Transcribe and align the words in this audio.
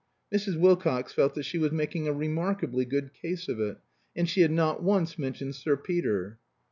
Mrs. 0.33 0.57
Wilcox 0.59 1.13
felt 1.13 1.35
that 1.35 1.43
she 1.45 1.59
was 1.59 1.71
making 1.71 2.07
a 2.07 2.11
remarkably 2.11 2.85
good 2.85 3.13
case 3.13 3.47
of 3.47 3.59
it. 3.59 3.77
And 4.15 4.27
she 4.27 4.41
had 4.41 4.49
not 4.49 4.81
once 4.81 5.19
mentioned 5.19 5.53
Sir 5.53 5.77
Peter. 5.77 6.39